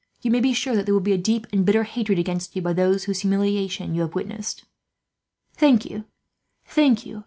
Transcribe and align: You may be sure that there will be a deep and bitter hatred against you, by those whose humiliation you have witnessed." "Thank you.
You 0.23 0.31
may 0.31 0.39
be 0.39 0.51
sure 0.51 0.75
that 0.75 0.87
there 0.87 0.95
will 0.95 1.01
be 1.01 1.13
a 1.13 1.17
deep 1.19 1.45
and 1.53 1.63
bitter 1.63 1.83
hatred 1.83 2.17
against 2.17 2.55
you, 2.55 2.61
by 2.63 2.73
those 2.73 3.03
whose 3.03 3.19
humiliation 3.19 3.93
you 3.93 4.01
have 4.01 4.15
witnessed." 4.15 4.63
"Thank 5.57 5.85
you. 5.85 6.05